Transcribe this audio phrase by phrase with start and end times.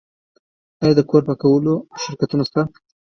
[0.83, 2.61] آیا د کور پاکولو شرکتونه شته؟